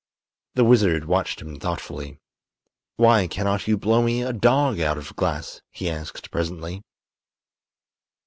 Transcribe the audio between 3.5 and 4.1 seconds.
you blow